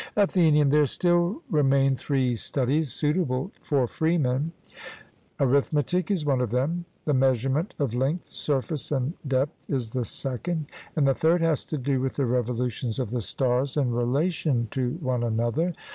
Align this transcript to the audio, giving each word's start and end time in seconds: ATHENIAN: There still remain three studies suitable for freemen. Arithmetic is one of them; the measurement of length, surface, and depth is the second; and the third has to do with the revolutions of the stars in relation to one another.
ATHENIAN: 0.15 0.69
There 0.69 0.87
still 0.87 1.43
remain 1.51 1.95
three 1.95 2.35
studies 2.35 2.91
suitable 2.91 3.51
for 3.61 3.85
freemen. 3.85 4.51
Arithmetic 5.39 6.09
is 6.09 6.25
one 6.25 6.41
of 6.41 6.49
them; 6.49 6.85
the 7.05 7.13
measurement 7.13 7.75
of 7.77 7.93
length, 7.93 8.25
surface, 8.25 8.91
and 8.91 9.13
depth 9.27 9.69
is 9.69 9.91
the 9.91 10.03
second; 10.05 10.65
and 10.95 11.07
the 11.07 11.13
third 11.13 11.41
has 11.41 11.63
to 11.65 11.77
do 11.77 12.01
with 12.01 12.15
the 12.15 12.25
revolutions 12.25 12.97
of 12.97 13.11
the 13.11 13.21
stars 13.21 13.77
in 13.77 13.91
relation 13.93 14.67
to 14.71 14.97
one 15.01 15.21
another. 15.23 15.75